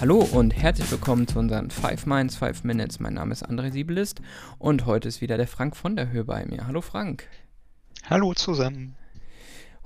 [0.00, 3.00] Hallo und herzlich willkommen zu unseren 5 Minds, 5 Minutes.
[3.00, 4.22] Mein Name ist André Siebelist
[4.60, 6.68] und heute ist wieder der Frank von der Höhe bei mir.
[6.68, 7.28] Hallo Frank.
[8.04, 8.94] Hallo zusammen.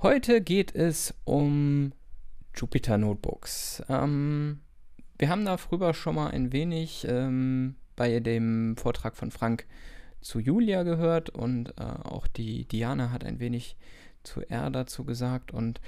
[0.03, 1.93] Heute geht es um
[2.55, 3.81] Jupyter Notebooks.
[3.89, 4.59] Ähm,
[5.17, 9.65] wir haben darüber schon mal ein wenig ähm, bei dem Vortrag von Frank
[10.21, 13.77] zu Julia gehört und äh, auch die Diana hat ein wenig
[14.21, 15.81] zu R dazu gesagt und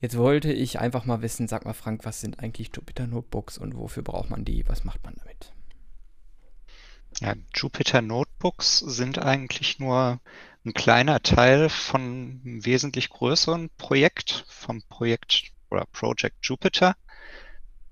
[0.00, 3.76] Jetzt wollte ich einfach mal wissen, sag mal Frank, was sind eigentlich Jupyter Notebooks und
[3.76, 4.66] wofür braucht man die?
[4.66, 5.52] Was macht man damit?
[7.20, 10.20] Ja, Jupyter Notebooks sind eigentlich nur
[10.64, 16.96] ein kleiner Teil von einem wesentlich größeren Projekt, vom Projekt oder Project Jupyter.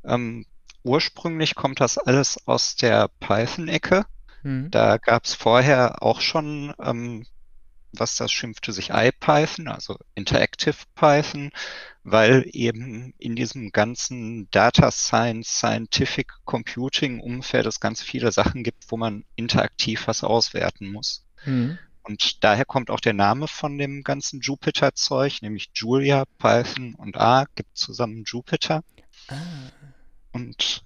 [0.05, 0.47] Ähm,
[0.83, 4.07] ursprünglich kommt das alles aus der Python-Ecke.
[4.43, 4.71] Mhm.
[4.71, 7.27] Da gab es vorher auch schon ähm,
[7.93, 11.51] was das schimpfte sich IPython, also Interactive Python,
[12.05, 18.91] weil eben in diesem ganzen Data Science, Scientific Computing Umfeld es ganz viele Sachen gibt,
[18.91, 21.25] wo man interaktiv was auswerten muss.
[21.45, 21.79] Mhm.
[22.03, 27.45] Und daher kommt auch der Name von dem ganzen Jupyter-Zeug, nämlich Julia, Python und A
[27.55, 28.83] gibt zusammen Jupyter.
[29.29, 29.35] Ah.
[30.33, 30.85] Und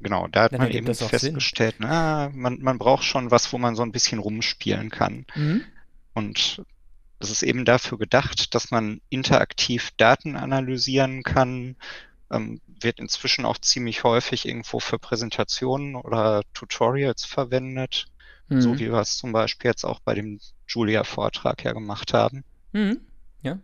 [0.00, 3.74] genau, da hat Dann man eben festgestellt, na, man, man braucht schon was, wo man
[3.74, 5.24] so ein bisschen rumspielen kann.
[5.34, 5.64] Mhm.
[6.18, 6.62] Und
[7.20, 11.76] es ist eben dafür gedacht, dass man interaktiv Daten analysieren kann,
[12.30, 18.06] ähm, wird inzwischen auch ziemlich häufig irgendwo für Präsentationen oder Tutorials verwendet,
[18.48, 18.60] mhm.
[18.60, 22.44] so wie wir es zum Beispiel jetzt auch bei dem Julia-Vortrag ja gemacht haben.
[22.72, 23.00] Mhm.
[23.42, 23.60] Ja.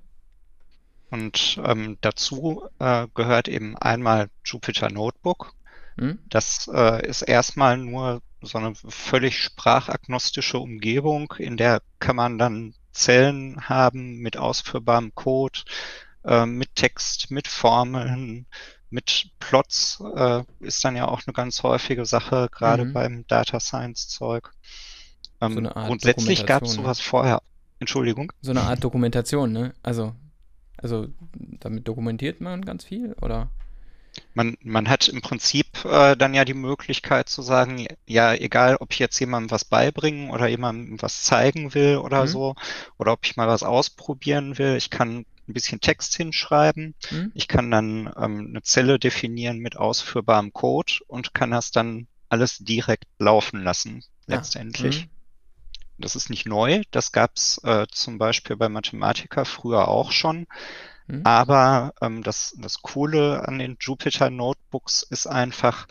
[1.11, 5.55] Und ähm, dazu äh, gehört eben einmal Jupyter Notebook.
[5.97, 6.21] Mhm.
[6.29, 12.75] Das äh, ist erstmal nur so eine völlig sprachagnostische Umgebung, in der kann man dann
[12.93, 15.61] Zellen haben mit ausführbarem Code,
[16.25, 18.47] äh, mit Text, mit Formeln,
[18.91, 22.93] mit Plots äh, ist dann ja auch eine ganz häufige Sache, gerade mhm.
[22.93, 24.53] beim Data Science Zeug.
[25.41, 27.43] Ähm, so grundsätzlich gab es sowas vorher.
[27.81, 28.33] Entschuldigung.
[28.41, 29.75] So eine Art Dokumentation, ne?
[29.83, 30.15] Also,
[30.77, 31.09] also
[31.61, 33.51] damit dokumentiert man ganz viel, oder?
[34.35, 38.93] Man, man hat im Prinzip äh, dann ja die Möglichkeit zu sagen, ja, egal ob
[38.93, 42.29] ich jetzt jemandem was beibringen oder jemandem was zeigen will oder mhm.
[42.29, 42.55] so,
[42.99, 47.33] oder ob ich mal was ausprobieren will, ich kann ein bisschen Text hinschreiben, mhm.
[47.35, 52.59] ich kann dann ähm, eine Zelle definieren mit ausführbarem Code und kann das dann alles
[52.59, 55.07] direkt laufen lassen, ah, letztendlich.
[55.07, 55.11] Mhm.
[55.99, 60.47] Das ist nicht neu, das gab es äh, zum Beispiel bei Mathematika früher auch schon.
[61.07, 61.23] Mhm.
[61.25, 65.87] Aber ähm, das, das Coole an den Jupyter Notebooks ist einfach,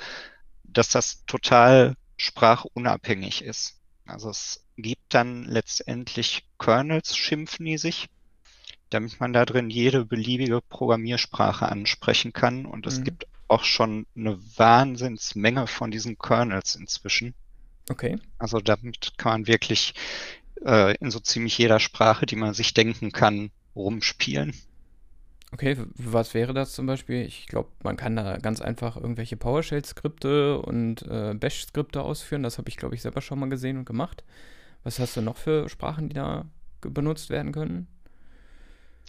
[0.63, 3.79] dass das total sprachunabhängig ist.
[4.05, 8.09] Also es gibt dann letztendlich Kernels, schimpfen die sich,
[8.89, 12.65] damit man da drin jede beliebige Programmiersprache ansprechen kann.
[12.65, 13.03] Und es mhm.
[13.05, 17.33] gibt auch schon eine Wahnsinnsmenge von diesen Kernels inzwischen.
[17.89, 18.17] Okay.
[18.37, 19.93] Also damit kann man wirklich
[20.65, 24.53] äh, in so ziemlich jeder Sprache, die man sich denken kann, rumspielen.
[25.53, 27.21] Okay, was wäre das zum Beispiel?
[27.27, 32.41] Ich glaube, man kann da ganz einfach irgendwelche PowerShell-Skripte und äh, Bash-Skripte ausführen.
[32.41, 34.23] Das habe ich, glaube ich, selber schon mal gesehen und gemacht.
[34.83, 36.45] Was hast du noch für Sprachen, die da
[36.81, 37.85] benutzt werden können?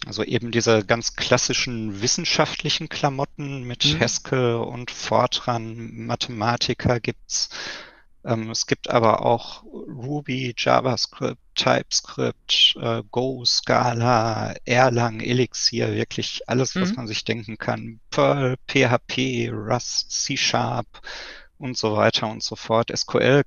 [0.05, 3.99] Also eben diese ganz klassischen wissenschaftlichen Klamotten mit mhm.
[3.99, 7.49] Haskell und Fortran, Mathematiker gibt's.
[8.25, 16.75] Ähm, es gibt aber auch Ruby, JavaScript, TypeScript, äh, Go, Scala, Erlang, Elixir, wirklich alles,
[16.75, 16.95] was mhm.
[16.95, 17.99] man sich denken kann.
[18.09, 20.87] Perl, PHP, Rust, C Sharp
[21.57, 22.91] und so weiter und so fort.
[22.95, 23.43] SQL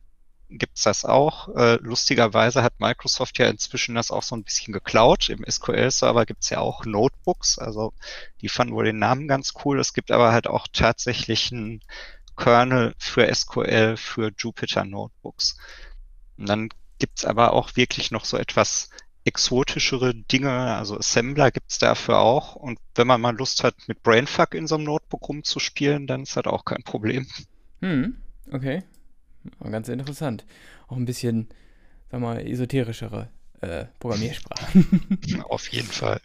[0.51, 1.55] gibt's das auch.
[1.57, 5.29] Äh, lustigerweise hat Microsoft ja inzwischen das auch so ein bisschen geklaut.
[5.29, 7.93] Im SQL-Server gibt's ja auch Notebooks, also
[8.41, 9.79] die fanden wohl den Namen ganz cool.
[9.79, 11.83] Es gibt aber halt auch tatsächlich ein
[12.39, 15.59] Kernel für SQL für Jupyter Notebooks.
[16.39, 16.69] Und dann
[16.99, 18.91] gibt's aber auch wirklich noch so etwas
[19.25, 22.55] exotischere Dinge, also Assembler gibt's dafür auch.
[22.55, 26.37] Und wenn man mal Lust hat, mit Brainfuck in so einem Notebook rumzuspielen, dann ist
[26.37, 27.27] das auch kein Problem.
[27.83, 28.17] Hm,
[28.53, 28.85] okay.
[29.63, 30.47] Ganz interessant.
[30.89, 31.49] Auch ein bisschen,
[32.11, 33.29] sag mal, esoterischere
[33.61, 35.43] äh, Programmiersprachen.
[35.49, 36.21] Auf jeden Fall.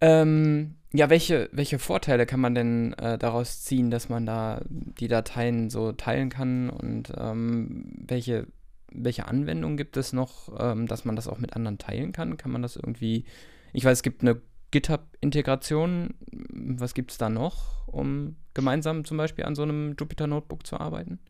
[0.00, 5.08] Ähm, ja, welche, welche Vorteile kann man denn äh, daraus ziehen, dass man da die
[5.08, 8.46] Dateien so teilen kann und ähm, welche,
[8.92, 12.36] welche Anwendungen gibt es noch, ähm, dass man das auch mit anderen teilen kann?
[12.36, 13.24] Kann man das irgendwie,
[13.72, 14.40] ich weiß, es gibt eine
[14.70, 16.14] GitHub-Integration,
[16.50, 20.78] was gibt es da noch, um gemeinsam zum Beispiel an so einem Jupyter Notebook zu
[20.78, 21.20] arbeiten?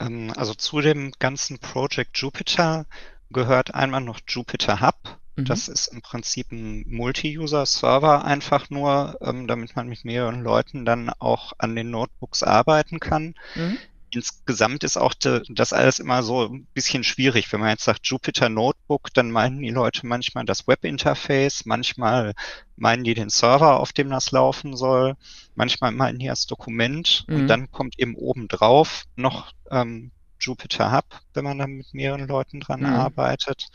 [0.00, 2.86] Ähm, also zu dem ganzen Project Jupyter
[3.30, 5.20] gehört einmal noch Jupyter Hub.
[5.36, 5.44] Mhm.
[5.44, 11.10] Das ist im Prinzip ein Multi-User-Server einfach nur, ähm, damit man mit mehreren Leuten dann
[11.18, 13.34] auch an den Notebooks arbeiten kann.
[13.54, 13.78] Mhm
[14.10, 17.52] insgesamt ist auch de, das alles immer so ein bisschen schwierig.
[17.52, 22.34] Wenn man jetzt sagt Jupyter Notebook, dann meinen die Leute manchmal das Webinterface, manchmal
[22.76, 25.16] meinen die den Server, auf dem das laufen soll,
[25.54, 27.36] manchmal meinen die das Dokument mhm.
[27.36, 30.10] und dann kommt eben obendrauf noch ähm,
[30.40, 31.04] Jupyter Hub,
[31.34, 32.86] wenn man dann mit mehreren Leuten dran mhm.
[32.86, 33.68] arbeitet.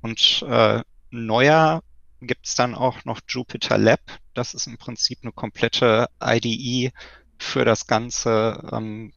[0.00, 1.82] Und äh, neuer
[2.20, 4.00] gibt's dann auch noch Jupyter Lab.
[4.34, 6.92] Das ist im Prinzip eine komplette IDE
[7.38, 9.12] für das Ganze, ähm,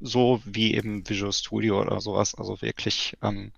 [0.00, 2.34] so wie eben Visual Studio oder sowas.
[2.34, 3.52] Also wirklich ähm,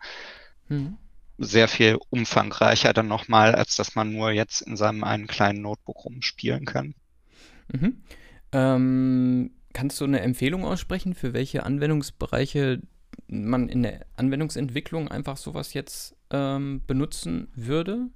[0.69, 0.97] mhm.
[1.39, 6.05] sehr viel umfangreicher dann nochmal, als dass man nur jetzt in seinem einen kleinen Notebook
[6.05, 6.95] rumspielen kann.
[7.73, 8.03] Mhm.
[8.53, 12.81] Ähm, kannst du eine Empfehlung aussprechen, für welche Anwendungsbereiche
[13.29, 18.09] man in der Anwendungsentwicklung einfach sowas jetzt ähm, benutzen würde?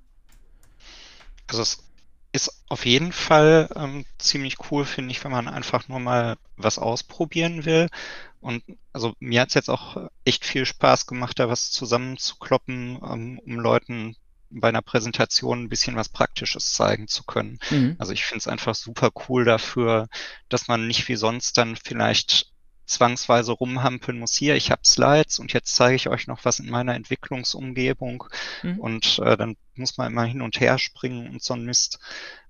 [1.47, 1.85] Also es
[2.32, 6.79] ist auf jeden Fall ähm, ziemlich cool, finde ich, wenn man einfach nur mal was
[6.79, 7.88] ausprobieren will.
[8.41, 8.62] Und
[8.93, 13.59] also mir hat es jetzt auch echt viel Spaß gemacht, da was zusammenzukloppen, ähm, um
[13.59, 14.17] Leuten
[14.50, 17.59] bei einer Präsentation ein bisschen was Praktisches zeigen zu können.
[17.70, 17.97] Mhm.
[17.99, 20.09] Also ich finde es einfach super cool dafür,
[20.49, 22.52] dass man nicht wie sonst dann vielleicht
[22.87, 24.35] zwangsweise rumhampeln muss.
[24.35, 28.25] Hier, ich habe Slides und jetzt zeige ich euch noch was in meiner Entwicklungsumgebung.
[28.62, 28.79] Mhm.
[28.79, 31.99] Und äh, dann muss man immer hin und her springen und so ein Mist.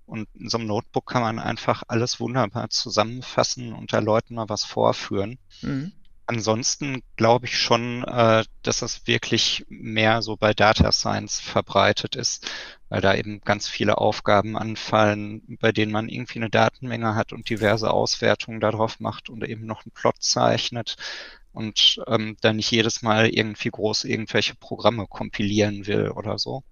[0.04, 4.48] Und in so einem Notebook kann man einfach alles wunderbar zusammenfassen und da Leuten mal
[4.48, 5.38] was vorführen.
[5.62, 5.92] Mhm.
[6.28, 12.50] Ansonsten glaube ich schon, äh, dass das wirklich mehr so bei Data Science verbreitet ist,
[12.88, 17.48] weil da eben ganz viele Aufgaben anfallen, bei denen man irgendwie eine Datenmenge hat und
[17.48, 20.96] diverse Auswertungen darauf macht und eben noch einen Plot zeichnet
[21.52, 26.64] und ähm, dann nicht jedes Mal irgendwie groß irgendwelche Programme kompilieren will oder so.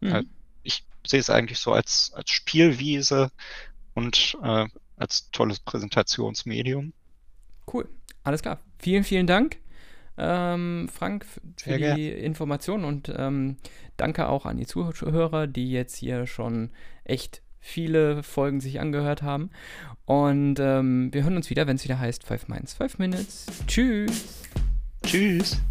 [0.00, 0.30] Mhm.
[0.62, 3.32] Ich sehe es eigentlich so als, als Spielwiese
[3.94, 4.66] und äh,
[4.96, 6.92] als tolles Präsentationsmedium.
[7.66, 7.88] Cool.
[8.24, 8.60] Alles klar.
[8.82, 9.58] Vielen, vielen Dank,
[10.18, 12.10] ähm, Frank, für Sehr die.
[12.10, 13.56] Informationen und ähm,
[13.96, 16.70] danke auch an die Zuhörer, die jetzt hier schon
[17.04, 19.50] echt viele Folgen sich angehört haben.
[20.04, 23.46] Und ähm, wir hören uns wieder, wenn es wieder heißt 5 Minutes, 5 Minutes.
[23.68, 24.42] Tschüss.
[25.04, 25.62] Tschüss.